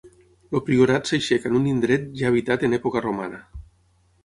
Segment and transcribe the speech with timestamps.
[0.59, 3.45] El priorat s'aixeca en un indret ja habitat en època romana.